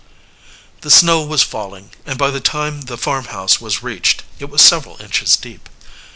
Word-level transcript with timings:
The 0.81 0.89
snow 0.89 1.21
was 1.21 1.43
falling, 1.43 1.91
and 2.07 2.17
by 2.17 2.31
the 2.31 2.39
time 2.39 2.81
the 2.85 2.97
farmhouse 2.97 3.61
was 3.61 3.83
reached 3.83 4.23
it 4.39 4.45
was 4.45 4.63
several 4.63 4.99
inches 4.99 5.37
deep. 5.37 5.69